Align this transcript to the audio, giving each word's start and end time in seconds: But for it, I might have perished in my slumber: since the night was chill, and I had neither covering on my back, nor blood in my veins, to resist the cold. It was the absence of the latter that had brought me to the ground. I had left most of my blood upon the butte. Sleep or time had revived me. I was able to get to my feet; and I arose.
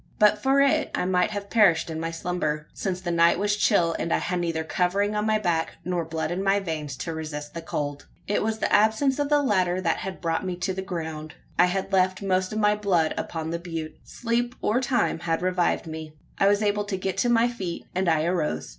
But 0.17 0.41
for 0.41 0.59
it, 0.61 0.89
I 0.95 1.05
might 1.05 1.29
have 1.29 1.51
perished 1.51 1.91
in 1.91 1.99
my 1.99 2.09
slumber: 2.09 2.65
since 2.73 2.99
the 2.99 3.11
night 3.11 3.37
was 3.37 3.55
chill, 3.55 3.95
and 3.99 4.11
I 4.11 4.17
had 4.17 4.39
neither 4.39 4.63
covering 4.63 5.13
on 5.15 5.27
my 5.27 5.37
back, 5.37 5.73
nor 5.85 6.03
blood 6.05 6.31
in 6.31 6.43
my 6.43 6.59
veins, 6.59 6.97
to 6.97 7.13
resist 7.13 7.53
the 7.53 7.61
cold. 7.61 8.07
It 8.27 8.41
was 8.41 8.57
the 8.57 8.73
absence 8.73 9.19
of 9.19 9.29
the 9.29 9.43
latter 9.43 9.79
that 9.79 9.97
had 9.97 10.19
brought 10.19 10.43
me 10.43 10.55
to 10.55 10.73
the 10.73 10.81
ground. 10.81 11.35
I 11.59 11.65
had 11.67 11.93
left 11.93 12.23
most 12.23 12.51
of 12.51 12.57
my 12.57 12.75
blood 12.75 13.13
upon 13.15 13.51
the 13.51 13.59
butte. 13.59 13.99
Sleep 14.03 14.55
or 14.59 14.81
time 14.81 15.19
had 15.19 15.43
revived 15.43 15.85
me. 15.85 16.13
I 16.39 16.47
was 16.47 16.63
able 16.63 16.85
to 16.85 16.97
get 16.97 17.15
to 17.19 17.29
my 17.29 17.47
feet; 17.47 17.85
and 17.93 18.09
I 18.09 18.25
arose. 18.25 18.69